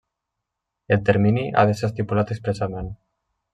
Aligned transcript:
El 0.95 1.03
termini 1.09 1.45
ha 1.55 1.67
de 1.73 1.77
ser 1.83 1.87
estipulat 1.91 2.35
expressament. 2.39 2.93